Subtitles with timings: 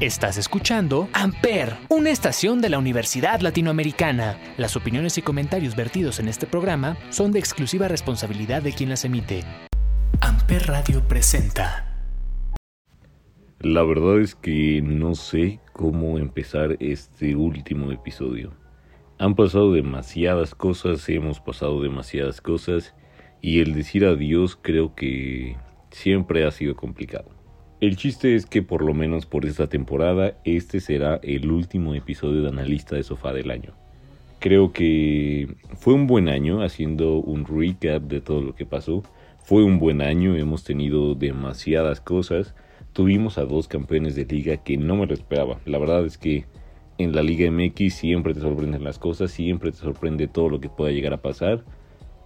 [0.00, 4.38] Estás escuchando Amper, una estación de la Universidad Latinoamericana.
[4.56, 9.04] Las opiniones y comentarios vertidos en este programa son de exclusiva responsabilidad de quien las
[9.04, 9.44] emite.
[10.22, 11.86] Amper Radio presenta.
[13.58, 18.54] La verdad es que no sé cómo empezar este último episodio.
[19.18, 22.94] Han pasado demasiadas cosas, hemos pasado demasiadas cosas
[23.42, 25.58] y el decir adiós creo que
[25.90, 27.39] siempre ha sido complicado.
[27.80, 32.42] El chiste es que por lo menos por esta temporada este será el último episodio
[32.42, 33.72] de Analista de Sofá del año.
[34.38, 39.02] Creo que fue un buen año haciendo un recap de todo lo que pasó.
[39.44, 42.54] Fue un buen año, hemos tenido demasiadas cosas.
[42.92, 45.58] Tuvimos a dos campeones de liga que no me lo esperaba.
[45.64, 46.44] La verdad es que
[46.98, 50.68] en la Liga MX siempre te sorprenden las cosas, siempre te sorprende todo lo que
[50.68, 51.64] pueda llegar a pasar.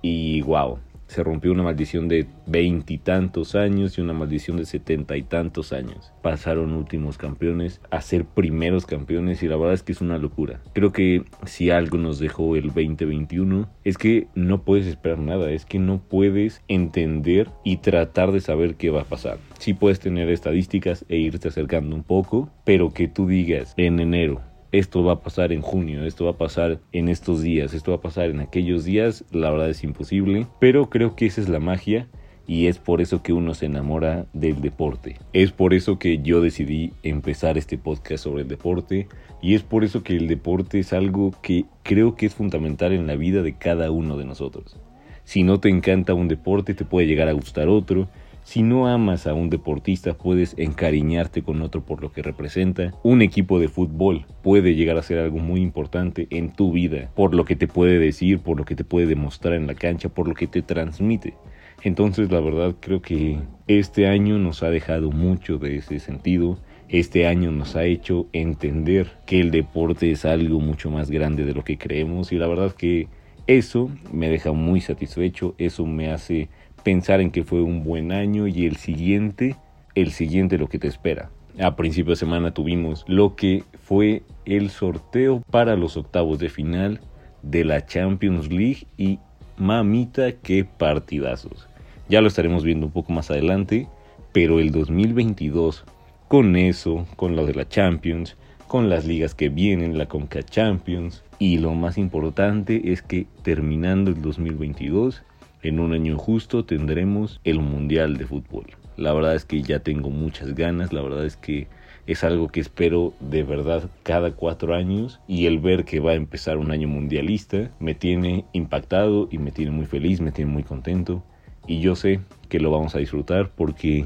[0.02, 5.22] Y wow, se rompió una maldición de veintitantos años y una maldición de setenta y
[5.22, 6.12] tantos años.
[6.22, 10.60] Pasaron últimos campeones a ser primeros campeones y la verdad es que es una locura.
[10.72, 15.64] Creo que si algo nos dejó el 2021 es que no puedes esperar nada, es
[15.64, 19.38] que no puedes entender y tratar de saber qué va a pasar.
[19.58, 24.40] Sí puedes tener estadísticas e irte acercando un poco, pero que tú digas en enero
[24.78, 27.98] esto va a pasar en junio, esto va a pasar en estos días, esto va
[27.98, 31.60] a pasar en aquellos días, la verdad es imposible, pero creo que esa es la
[31.60, 32.08] magia
[32.46, 35.16] y es por eso que uno se enamora del deporte.
[35.32, 39.08] Es por eso que yo decidí empezar este podcast sobre el deporte
[39.40, 43.06] y es por eso que el deporte es algo que creo que es fundamental en
[43.06, 44.76] la vida de cada uno de nosotros.
[45.22, 48.08] Si no te encanta un deporte, te puede llegar a gustar otro,
[48.44, 52.92] si no amas a un deportista, puedes encariñarte con otro por lo que representa.
[53.02, 57.34] Un equipo de fútbol puede llegar a ser algo muy importante en tu vida, por
[57.34, 60.28] lo que te puede decir, por lo que te puede demostrar en la cancha, por
[60.28, 61.34] lo que te transmite.
[61.82, 66.58] Entonces, la verdad, creo que este año nos ha dejado mucho de ese sentido.
[66.90, 71.54] Este año nos ha hecho entender que el deporte es algo mucho más grande de
[71.54, 73.08] lo que creemos y la verdad que
[73.46, 76.48] eso me deja muy satisfecho, eso me hace
[76.84, 79.56] pensar en que fue un buen año y el siguiente,
[79.94, 81.30] el siguiente lo que te espera.
[81.60, 87.00] A principio de semana tuvimos lo que fue el sorteo para los octavos de final
[87.42, 89.18] de la Champions League y
[89.56, 91.68] mamita qué partidazos.
[92.08, 93.88] Ya lo estaremos viendo un poco más adelante,
[94.32, 95.84] pero el 2022
[96.28, 101.22] con eso, con lo de la Champions, con las ligas que vienen, la Conca Champions
[101.38, 105.22] y lo más importante es que terminando el 2022
[105.64, 108.66] en un año justo tendremos el Mundial de Fútbol.
[108.96, 111.66] La verdad es que ya tengo muchas ganas, la verdad es que
[112.06, 116.16] es algo que espero de verdad cada cuatro años y el ver que va a
[116.16, 120.64] empezar un año mundialista me tiene impactado y me tiene muy feliz, me tiene muy
[120.64, 121.24] contento
[121.66, 122.20] y yo sé
[122.50, 124.04] que lo vamos a disfrutar porque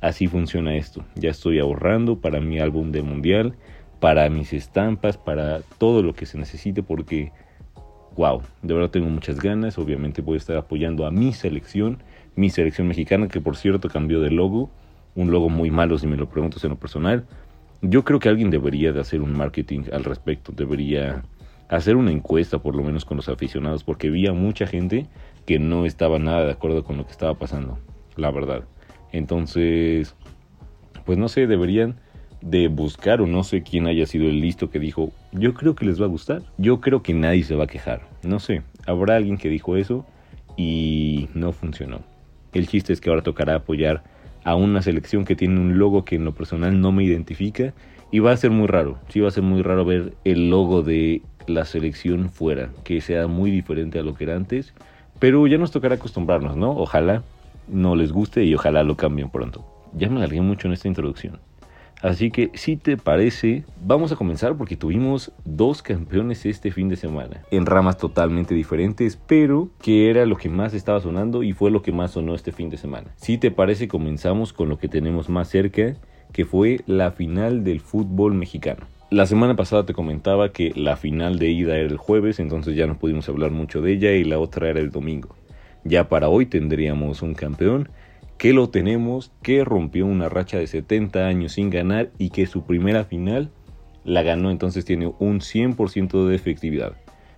[0.00, 1.04] así funciona esto.
[1.16, 3.56] Ya estoy ahorrando para mi álbum de mundial,
[3.98, 7.32] para mis estampas, para todo lo que se necesite porque
[8.16, 9.78] wow, de verdad tengo muchas ganas.
[9.78, 11.98] Obviamente voy a estar apoyando a mi selección,
[12.34, 14.70] mi selección mexicana, que por cierto cambió de logo,
[15.14, 17.24] un logo muy malo si me lo preguntas en lo personal.
[17.82, 21.22] Yo creo que alguien debería de hacer un marketing al respecto, debería
[21.68, 25.06] hacer una encuesta por lo menos con los aficionados, porque había mucha gente
[25.44, 27.78] que no estaba nada de acuerdo con lo que estaba pasando,
[28.16, 28.64] la verdad.
[29.12, 30.14] Entonces,
[31.04, 31.96] pues no sé, deberían
[32.40, 35.84] de buscar o no sé quién haya sido el listo que dijo, yo creo que
[35.84, 39.16] les va a gustar, yo creo que nadie se va a quejar, no sé, habrá
[39.16, 40.04] alguien que dijo eso
[40.56, 42.00] y no funcionó.
[42.52, 44.02] El chiste es que ahora tocará apoyar
[44.44, 47.74] a una selección que tiene un logo que en lo personal no me identifica
[48.10, 50.82] y va a ser muy raro, sí va a ser muy raro ver el logo
[50.82, 54.72] de la selección fuera, que sea muy diferente a lo que era antes,
[55.18, 56.70] pero ya nos tocará acostumbrarnos, ¿no?
[56.70, 57.22] Ojalá
[57.68, 59.64] no les guste y ojalá lo cambien pronto.
[59.94, 61.38] Ya me alargué mucho en esta introducción.
[62.02, 66.96] Así que si te parece, vamos a comenzar porque tuvimos dos campeones este fin de
[66.96, 71.70] semana, en ramas totalmente diferentes, pero que era lo que más estaba sonando y fue
[71.70, 73.14] lo que más sonó este fin de semana.
[73.16, 75.96] Si te parece, comenzamos con lo que tenemos más cerca,
[76.32, 78.86] que fue la final del fútbol mexicano.
[79.08, 82.86] La semana pasada te comentaba que la final de ida era el jueves, entonces ya
[82.86, 85.36] no pudimos hablar mucho de ella y la otra era el domingo.
[85.84, 87.88] Ya para hoy tendríamos un campeón
[88.38, 92.64] que lo tenemos, que rompió una racha de 70 años sin ganar y que su
[92.64, 93.50] primera final
[94.04, 96.92] la ganó, entonces tiene un 100% de efectividad.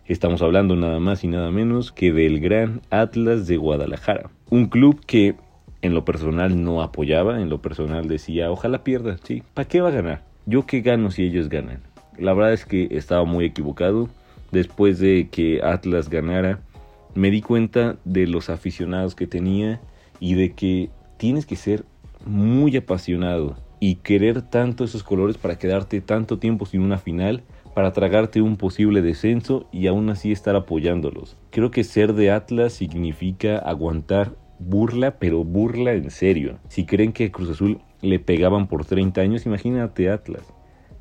[0.07, 5.05] Estamos hablando nada más y nada menos que del Gran Atlas de Guadalajara, un club
[5.07, 5.35] que
[5.83, 9.89] en lo personal no apoyaba, en lo personal decía, ojalá pierda, sí, ¿para qué va
[9.89, 10.25] a ganar?
[10.47, 11.83] Yo qué gano si ellos ganan.
[12.19, 14.09] La verdad es que estaba muy equivocado.
[14.51, 16.61] Después de que Atlas ganara,
[17.15, 19.81] me di cuenta de los aficionados que tenía
[20.21, 21.85] y de que tienes que ser
[22.25, 27.43] muy apasionado y querer tanto esos colores para quedarte tanto tiempo sin una final,
[27.75, 31.37] para tragarte un posible descenso y aún así estar apoyándolos.
[31.51, 36.59] Creo que ser de Atlas significa aguantar burla, pero burla en serio.
[36.69, 40.43] Si creen que Cruz Azul le pegaban por 30 años, imagínate Atlas,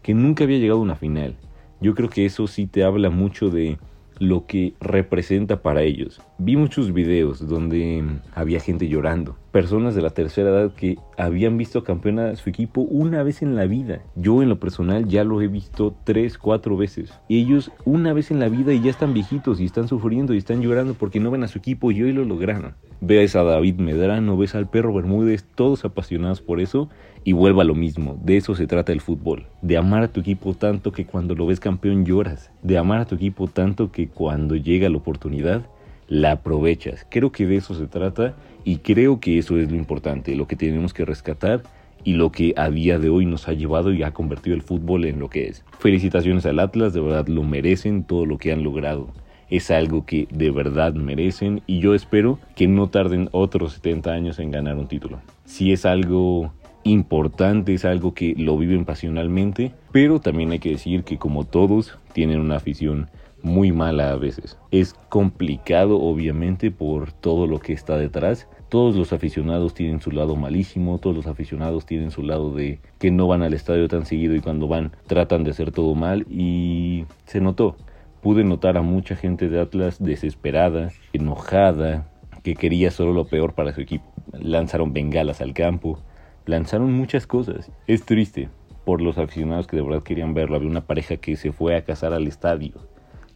[0.03, 1.35] que nunca había llegado a una final.
[1.81, 3.77] Yo creo que eso sí te habla mucho de
[4.19, 6.21] lo que representa para ellos.
[6.37, 8.03] Vi muchos videos donde
[8.33, 12.81] había gente llorando, personas de la tercera edad que habían visto campeón a su equipo
[12.81, 14.03] una vez en la vida.
[14.15, 17.11] Yo en lo personal ya lo he visto tres, cuatro veces.
[17.27, 20.37] Y ellos una vez en la vida y ya están viejitos y están sufriendo y
[20.37, 22.75] están llorando porque no ven a su equipo y hoy lo lograron.
[23.01, 26.87] Ves a David Medrano, ves al perro Bermúdez, todos apasionados por eso
[27.23, 28.21] y vuelva lo mismo.
[28.23, 29.47] De eso se trata el fútbol.
[29.63, 32.51] De amar a tu equipo tanto que cuando lo ves campeón lloras.
[32.61, 35.63] De amar a tu equipo tanto que cuando llega la oportunidad
[36.07, 37.05] la aprovechas.
[37.09, 40.55] Creo que de eso se trata y creo que eso es lo importante, lo que
[40.55, 41.63] tenemos que rescatar
[42.03, 45.05] y lo que a día de hoy nos ha llevado y ha convertido el fútbol
[45.05, 45.63] en lo que es.
[45.79, 49.09] Felicitaciones al Atlas, de verdad lo merecen todo lo que han logrado.
[49.49, 54.39] Es algo que de verdad merecen y yo espero que no tarden otros 70 años
[54.39, 55.19] en ganar un título.
[55.45, 56.51] Si es algo
[56.83, 61.97] importante, es algo que lo viven pasionalmente, pero también hay que decir que como todos
[62.13, 63.09] tienen una afición
[63.41, 64.57] muy mala a veces.
[64.71, 68.47] Es complicado obviamente por todo lo que está detrás.
[68.69, 73.11] Todos los aficionados tienen su lado malísimo, todos los aficionados tienen su lado de que
[73.11, 77.05] no van al estadio tan seguido y cuando van tratan de hacer todo mal y
[77.25, 77.77] se notó.
[78.21, 82.09] Pude notar a mucha gente de Atlas desesperada, enojada,
[82.43, 84.05] que quería solo lo peor para su equipo.
[84.33, 85.99] Lanzaron bengalas al campo,
[86.45, 87.71] lanzaron muchas cosas.
[87.85, 88.49] Es triste
[88.83, 90.57] por los aficionados que de verdad querían verlo.
[90.57, 92.73] Había una pareja que se fue a casar al estadio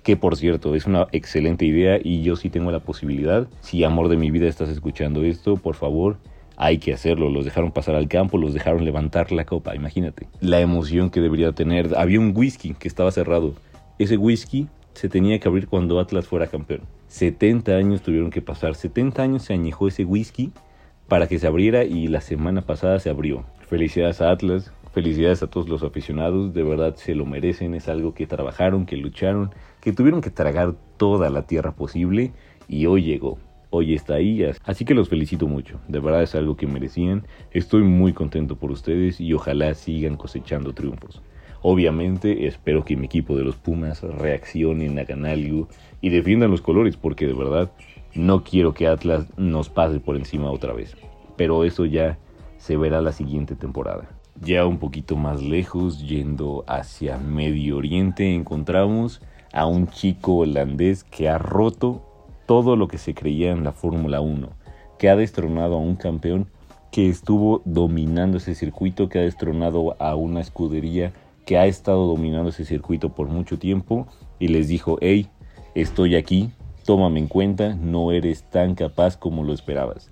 [0.03, 3.47] que por cierto es una excelente idea y yo sí tengo la posibilidad.
[3.61, 6.17] Si amor de mi vida estás escuchando esto, por favor,
[6.57, 7.29] hay que hacerlo.
[7.29, 10.27] Los dejaron pasar al campo, los dejaron levantar la copa, imagínate.
[10.39, 11.95] La emoción que debería tener.
[11.97, 13.53] Había un whisky que estaba cerrado.
[13.99, 16.81] Ese whisky se tenía que abrir cuando Atlas fuera campeón.
[17.07, 18.75] 70 años tuvieron que pasar.
[18.75, 20.51] 70 años se añejó ese whisky
[21.07, 23.43] para que se abriera y la semana pasada se abrió.
[23.67, 28.13] Felicidades a Atlas, Felicidades a todos los aficionados, de verdad se lo merecen, es algo
[28.13, 32.33] que trabajaron, que lucharon, que tuvieron que tragar toda la tierra posible
[32.67, 33.37] y hoy llegó,
[33.69, 37.83] hoy está ahí, así que los felicito mucho, de verdad es algo que merecían, estoy
[37.83, 41.21] muy contento por ustedes y ojalá sigan cosechando triunfos.
[41.61, 45.69] Obviamente espero que mi equipo de los Pumas reaccionen, hagan algo
[46.01, 47.71] y defiendan los colores porque de verdad
[48.13, 50.97] no quiero que Atlas nos pase por encima otra vez,
[51.37, 52.17] pero eso ya
[52.57, 54.20] se verá la siguiente temporada.
[54.43, 59.21] Ya un poquito más lejos, yendo hacia Medio Oriente, encontramos
[59.53, 62.01] a un chico holandés que ha roto
[62.47, 64.49] todo lo que se creía en la Fórmula 1,
[64.97, 66.47] que ha destronado a un campeón
[66.91, 71.13] que estuvo dominando ese circuito, que ha destronado a una escudería
[71.45, 74.07] que ha estado dominando ese circuito por mucho tiempo
[74.39, 75.27] y les dijo, hey,
[75.75, 76.49] estoy aquí,
[76.83, 80.09] tómame en cuenta, no eres tan capaz como lo esperabas.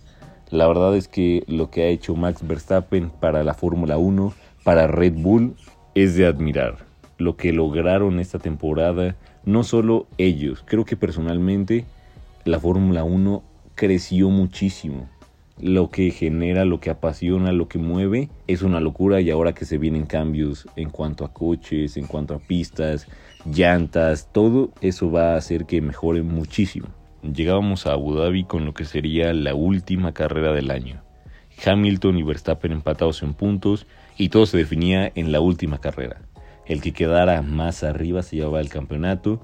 [0.52, 4.88] La verdad es que lo que ha hecho Max Verstappen para la Fórmula 1, para
[4.88, 5.56] Red Bull,
[5.94, 6.88] es de admirar.
[7.20, 9.16] Lo que lograron esta temporada,
[9.46, 11.86] no solo ellos, creo que personalmente
[12.46, 13.44] la Fórmula 1
[13.76, 15.08] creció muchísimo.
[15.60, 19.66] Lo que genera, lo que apasiona, lo que mueve, es una locura y ahora que
[19.66, 23.08] se vienen cambios en cuanto a coches, en cuanto a pistas,
[23.46, 26.88] llantas, todo eso va a hacer que mejore muchísimo
[27.22, 31.02] llegábamos a Abu Dhabi con lo que sería la última carrera del año.
[31.66, 33.86] Hamilton y Verstappen empatados en puntos
[34.18, 36.22] y todo se definía en la última carrera.
[36.66, 39.42] El que quedara más arriba se llevaba el campeonato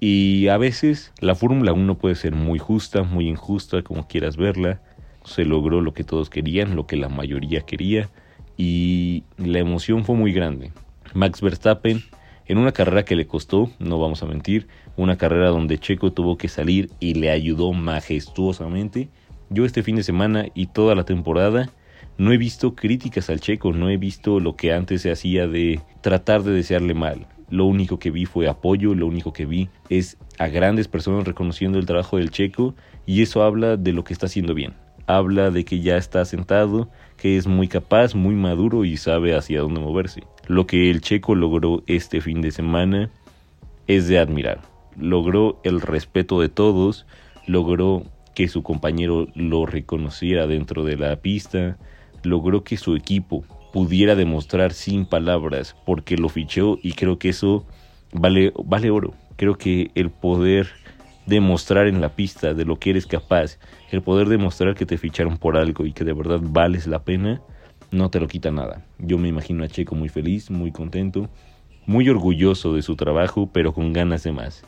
[0.00, 4.80] y a veces la Fórmula 1 puede ser muy justa, muy injusta, como quieras verla.
[5.24, 8.08] Se logró lo que todos querían, lo que la mayoría quería
[8.56, 10.72] y la emoción fue muy grande.
[11.14, 12.02] Max Verstappen
[12.48, 16.38] en una carrera que le costó, no vamos a mentir, una carrera donde Checo tuvo
[16.38, 19.10] que salir y le ayudó majestuosamente.
[19.50, 21.70] Yo este fin de semana y toda la temporada
[22.16, 25.80] no he visto críticas al Checo, no he visto lo que antes se hacía de
[26.00, 27.26] tratar de desearle mal.
[27.50, 31.78] Lo único que vi fue apoyo, lo único que vi es a grandes personas reconociendo
[31.78, 32.74] el trabajo del Checo
[33.06, 34.74] y eso habla de lo que está haciendo bien.
[35.08, 39.62] Habla de que ya está sentado, que es muy capaz, muy maduro y sabe hacia
[39.62, 40.22] dónde moverse.
[40.46, 43.10] Lo que el checo logró este fin de semana
[43.86, 44.60] es de admirar.
[44.98, 47.06] Logró el respeto de todos,
[47.46, 48.02] logró
[48.34, 51.78] que su compañero lo reconociera dentro de la pista,
[52.22, 57.64] logró que su equipo pudiera demostrar sin palabras porque lo fichó y creo que eso
[58.12, 59.14] vale, vale oro.
[59.36, 60.68] Creo que el poder
[61.28, 63.58] demostrar en la pista de lo que eres capaz,
[63.90, 67.42] el poder demostrar que te ficharon por algo y que de verdad vales la pena,
[67.90, 68.82] no te lo quita nada.
[68.98, 71.28] Yo me imagino a Checo muy feliz, muy contento,
[71.86, 74.64] muy orgulloso de su trabajo, pero con ganas de más.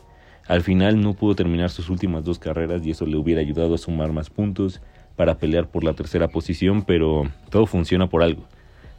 [0.47, 3.79] Al final no pudo terminar sus últimas dos carreras y eso le hubiera ayudado a
[3.79, 4.81] sumar más puntos
[5.15, 8.43] para pelear por la tercera posición, pero todo funciona por algo.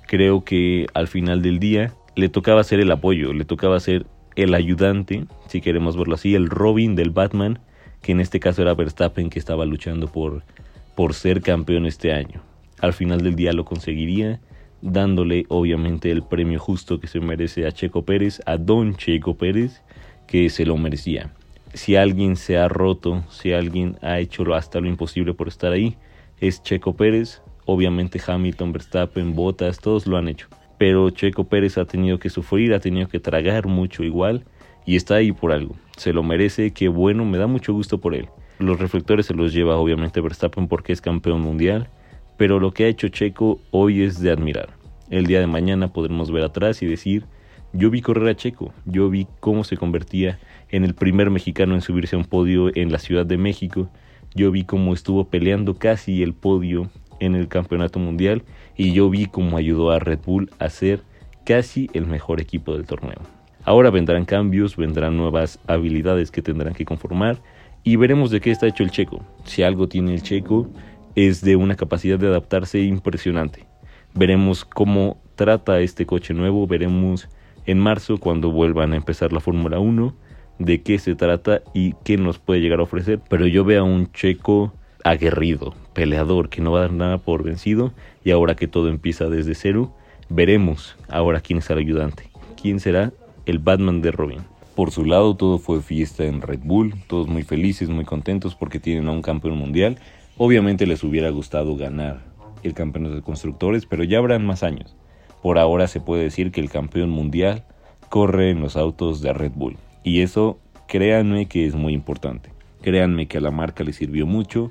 [0.08, 4.54] Creo que al final del día le tocaba ser el apoyo, le tocaba ser el
[4.54, 7.58] ayudante, si queremos verlo así, el Robin del Batman,
[8.00, 10.42] que en este caso era Verstappen que estaba luchando por,
[10.94, 12.42] por ser campeón este año.
[12.80, 14.40] Al final del día lo conseguiría,
[14.80, 19.82] dándole obviamente el premio justo que se merece a Checo Pérez, a Don Checo Pérez,
[20.26, 21.30] que se lo merecía.
[21.74, 25.96] Si alguien se ha roto, si alguien ha hecho hasta lo imposible por estar ahí,
[26.40, 27.40] es Checo Pérez.
[27.64, 30.48] Obviamente Hamilton, Verstappen, Bottas, todos lo han hecho.
[30.82, 34.42] Pero Checo Pérez ha tenido que sufrir, ha tenido que tragar mucho igual
[34.84, 35.76] y está ahí por algo.
[35.96, 38.26] Se lo merece, qué bueno, me da mucho gusto por él.
[38.58, 41.88] Los reflectores se los lleva obviamente Verstappen porque es campeón mundial,
[42.36, 44.70] pero lo que ha hecho Checo hoy es de admirar.
[45.08, 47.26] El día de mañana podremos ver atrás y decir,
[47.72, 51.80] yo vi correr a Checo, yo vi cómo se convertía en el primer mexicano en
[51.80, 53.88] subirse a un podio en la Ciudad de México,
[54.34, 58.42] yo vi cómo estuvo peleando casi el podio en el campeonato mundial
[58.76, 61.00] y yo vi cómo ayudó a Red Bull a ser
[61.44, 63.20] casi el mejor equipo del torneo.
[63.64, 67.38] Ahora vendrán cambios, vendrán nuevas habilidades que tendrán que conformar
[67.84, 69.22] y veremos de qué está hecho el checo.
[69.44, 70.68] Si algo tiene el checo
[71.14, 73.66] es de una capacidad de adaptarse impresionante.
[74.14, 77.28] Veremos cómo trata este coche nuevo, veremos
[77.66, 80.14] en marzo cuando vuelvan a empezar la Fórmula 1
[80.58, 83.20] de qué se trata y qué nos puede llegar a ofrecer.
[83.28, 84.72] Pero yo veo a un checo
[85.04, 87.92] aguerrido, peleador, que no va a dar nada por vencido
[88.24, 89.94] y ahora que todo empieza desde cero,
[90.28, 92.30] veremos ahora quién es el ayudante.
[92.60, 93.12] ¿Quién será
[93.46, 94.40] el Batman de Robin?
[94.74, 98.80] Por su lado todo fue fiesta en Red Bull, todos muy felices, muy contentos porque
[98.80, 99.98] tienen a un campeón mundial.
[100.38, 102.20] Obviamente les hubiera gustado ganar
[102.62, 104.96] el campeonato de constructores, pero ya habrán más años.
[105.42, 107.64] Por ahora se puede decir que el campeón mundial
[108.08, 109.76] corre en los autos de Red Bull.
[110.04, 112.50] Y eso, créanme que es muy importante.
[112.80, 114.70] Créanme que a la marca le sirvió mucho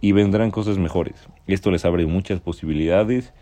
[0.00, 1.28] y vendrán cosas mejores.
[1.46, 3.32] Esto les abre muchas posibilidades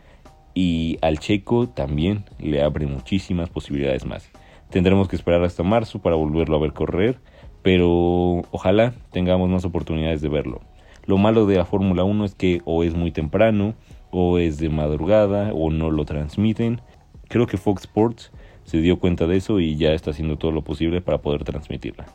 [0.54, 4.30] y al checo también le abre muchísimas posibilidades más.
[4.70, 7.18] Tendremos que esperar hasta marzo para volverlo a ver correr,
[7.62, 10.60] pero ojalá tengamos más oportunidades de verlo.
[11.06, 13.74] Lo malo de la Fórmula 1 es que o es muy temprano,
[14.10, 16.80] o es de madrugada, o no lo transmiten.
[17.28, 18.32] Creo que Fox Sports
[18.64, 22.06] se dio cuenta de eso y ya está haciendo todo lo posible para poder transmitirla.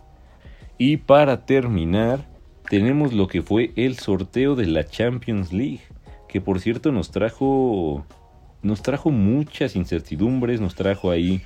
[0.78, 2.26] Y para terminar,
[2.70, 5.82] tenemos lo que fue el sorteo de la Champions League,
[6.28, 8.06] que por cierto nos trajo
[8.62, 11.42] nos trajo muchas incertidumbres, nos trajo ahí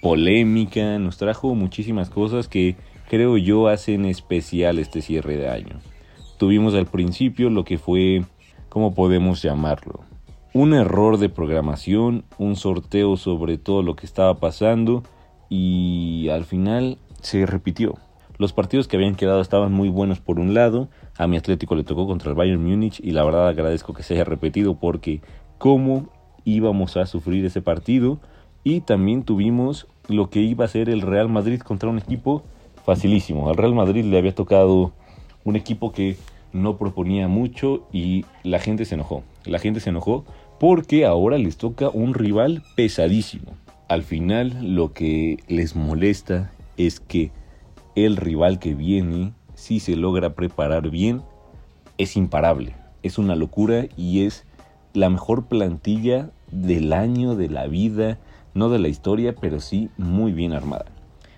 [0.00, 2.76] polémica, nos trajo muchísimas cosas que
[3.08, 5.80] creo yo hacen especial este cierre de año.
[6.38, 8.24] Tuvimos al principio lo que fue,
[8.68, 10.00] ¿cómo podemos llamarlo?
[10.52, 15.02] Un error de programación, un sorteo sobre todo lo que estaba pasando
[15.48, 17.96] y al final se repitió.
[18.36, 21.84] Los partidos que habían quedado estaban muy buenos por un lado, a mi Atlético le
[21.84, 25.20] tocó contra el Bayern Múnich y la verdad agradezco que se haya repetido porque
[25.58, 26.08] cómo
[26.44, 28.18] íbamos a sufrir ese partido
[28.64, 32.42] y también tuvimos lo que iba a ser el Real Madrid contra un equipo
[32.84, 33.48] facilísimo.
[33.48, 34.92] Al Real Madrid le había tocado
[35.44, 36.16] un equipo que
[36.52, 39.22] no proponía mucho y la gente se enojó.
[39.44, 40.24] La gente se enojó
[40.58, 43.52] porque ahora les toca un rival pesadísimo.
[43.88, 47.30] Al final lo que les molesta es que
[47.94, 51.22] el rival que viene, si se logra preparar bien,
[51.98, 52.74] es imparable.
[53.02, 54.44] Es una locura y es
[54.92, 58.18] la mejor plantilla del año, de la vida,
[58.54, 60.86] no de la historia, pero sí muy bien armada.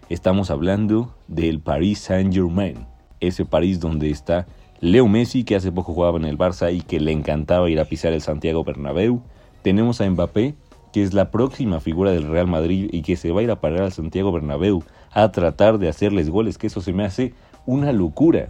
[0.08, 2.86] Estamos hablando del Paris Saint-Germain,
[3.20, 4.46] ese París donde está
[4.80, 7.86] Leo Messi, que hace poco jugaba en el Barça y que le encantaba ir a
[7.86, 9.22] pisar el Santiago Bernabéu.
[9.62, 10.54] Tenemos a Mbappé,
[10.96, 13.60] que es la próxima figura del Real Madrid y que se va a ir a
[13.60, 17.34] parar al Santiago Bernabéu a tratar de hacerles goles, que eso se me hace
[17.66, 18.48] una locura.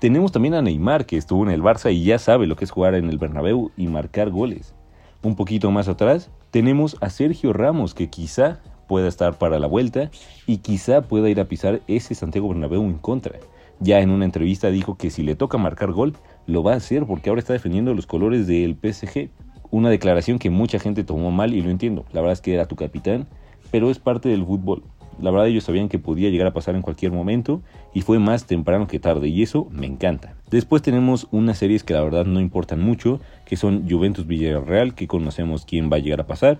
[0.00, 2.70] Tenemos también a Neymar, que estuvo en el Barça y ya sabe lo que es
[2.70, 4.74] jugar en el Bernabéu y marcar goles.
[5.22, 10.10] Un poquito más atrás tenemos a Sergio Ramos, que quizá pueda estar para la vuelta
[10.46, 13.38] y quizá pueda ir a pisar ese Santiago Bernabéu en contra.
[13.78, 17.04] Ya en una entrevista dijo que si le toca marcar gol, lo va a hacer
[17.04, 19.28] porque ahora está defendiendo los colores del PSG.
[19.74, 22.04] Una declaración que mucha gente tomó mal y lo entiendo.
[22.12, 23.26] La verdad es que era tu capitán,
[23.72, 24.84] pero es parte del fútbol.
[25.20, 27.60] La verdad ellos sabían que podía llegar a pasar en cualquier momento
[27.92, 30.36] y fue más temprano que tarde y eso me encanta.
[30.48, 35.08] Después tenemos unas series que la verdad no importan mucho, que son Juventus Villarreal, que
[35.08, 36.58] conocemos quién va a llegar a pasar,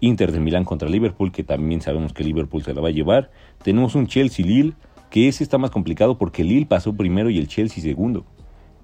[0.00, 3.30] Inter de Milán contra Liverpool, que también sabemos que Liverpool se la va a llevar,
[3.62, 4.72] tenemos un Chelsea Lille,
[5.08, 8.24] que ese está más complicado porque Lille pasó primero y el Chelsea segundo.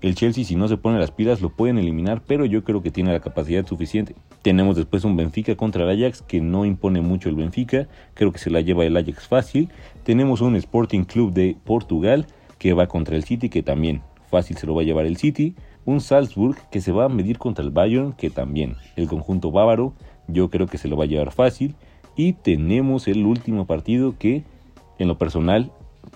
[0.03, 2.91] El Chelsea si no se pone las pilas lo pueden eliminar, pero yo creo que
[2.91, 4.17] tiene la capacidad suficiente.
[4.43, 8.41] Tenemos después un Benfica contra el Ajax que no impone mucho el Benfica, creo que
[8.41, 9.69] se la lleva el Ajax fácil.
[10.03, 12.27] Tenemos un Sporting Club de Portugal
[12.59, 15.55] que va contra el City que también fácil se lo va a llevar el City.
[15.85, 19.95] Un Salzburg que se va a medir contra el Bayern que también el conjunto bávaro
[20.27, 21.77] yo creo que se lo va a llevar fácil.
[22.17, 24.43] Y tenemos el último partido que
[24.99, 25.71] en lo personal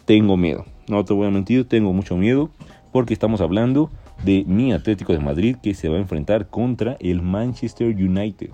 [0.06, 0.64] tengo miedo.
[0.88, 2.50] No te voy a mentir, tengo mucho miedo
[2.96, 3.90] porque estamos hablando
[4.24, 8.48] de mi Atlético de Madrid que se va a enfrentar contra el Manchester United.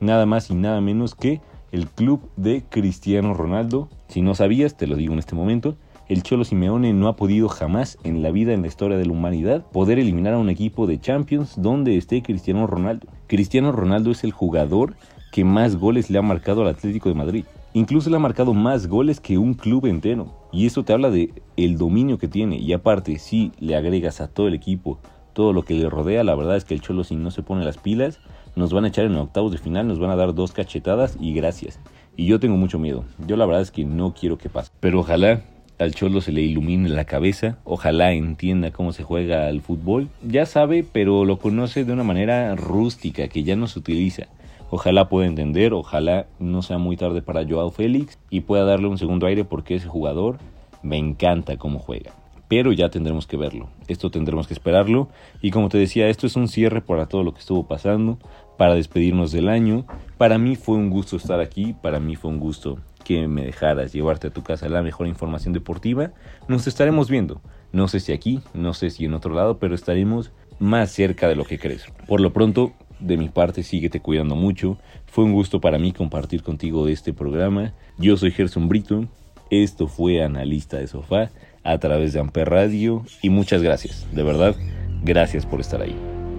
[0.00, 3.88] Nada más y nada menos que el club de Cristiano Ronaldo.
[4.08, 5.76] Si no sabías, te lo digo en este momento,
[6.08, 9.12] el Cholo Simeone no ha podido jamás en la vida, en la historia de la
[9.12, 13.06] humanidad, poder eliminar a un equipo de Champions donde esté Cristiano Ronaldo.
[13.28, 14.96] Cristiano Ronaldo es el jugador
[15.30, 17.44] que más goles le ha marcado al Atlético de Madrid.
[17.74, 20.43] Incluso le ha marcado más goles que un club entero.
[20.54, 22.56] Y eso te habla de el dominio que tiene.
[22.58, 25.00] Y aparte, si le agregas a todo el equipo
[25.32, 27.64] todo lo que le rodea, la verdad es que el Cholo si no se pone
[27.64, 28.20] las pilas,
[28.54, 31.34] nos van a echar en octavos de final, nos van a dar dos cachetadas y
[31.34, 31.80] gracias.
[32.16, 33.04] Y yo tengo mucho miedo.
[33.26, 34.70] Yo la verdad es que no quiero que pase.
[34.78, 35.42] Pero ojalá
[35.80, 40.08] al Cholo se le ilumine la cabeza, ojalá entienda cómo se juega al fútbol.
[40.22, 44.28] Ya sabe, pero lo conoce de una manera rústica que ya no se utiliza.
[44.70, 48.98] Ojalá pueda entender, ojalá no sea muy tarde para Joao Félix y pueda darle un
[48.98, 50.38] segundo aire porque ese jugador
[50.82, 52.12] me encanta cómo juega.
[52.48, 55.08] Pero ya tendremos que verlo, esto tendremos que esperarlo
[55.40, 58.18] y como te decía, esto es un cierre para todo lo que estuvo pasando,
[58.58, 59.86] para despedirnos del año.
[60.18, 63.92] Para mí fue un gusto estar aquí, para mí fue un gusto que me dejaras
[63.92, 66.12] llevarte a tu casa la mejor información deportiva.
[66.48, 67.40] Nos estaremos viendo,
[67.72, 71.36] no sé si aquí, no sé si en otro lado, pero estaremos más cerca de
[71.36, 71.86] lo que crees.
[72.06, 72.72] Por lo pronto,
[73.04, 74.78] de mi parte, síguete cuidando mucho.
[75.06, 77.72] Fue un gusto para mí compartir contigo este programa.
[77.98, 79.06] Yo soy Gerson Brito.
[79.50, 81.30] Esto fue Analista de Sofá
[81.62, 83.04] a través de Amper Radio.
[83.22, 84.06] Y muchas gracias.
[84.12, 84.56] De verdad,
[85.02, 85.96] gracias por estar ahí.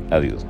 [0.10, 0.46] Adiós.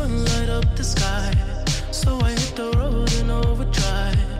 [0.00, 1.30] ones light up the sky.
[1.90, 4.39] So I hit the road in overdrive.